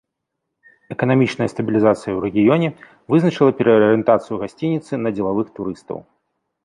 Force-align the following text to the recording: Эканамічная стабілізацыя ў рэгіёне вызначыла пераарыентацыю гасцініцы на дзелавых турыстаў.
Эканамічная 0.93 1.47
стабілізацыя 1.53 2.13
ў 2.15 2.19
рэгіёне 2.25 2.69
вызначыла 3.15 3.51
пераарыентацыю 3.59 4.35
гасцініцы 4.45 4.91
на 5.03 5.09
дзелавых 5.19 5.47
турыстаў. 5.61 5.97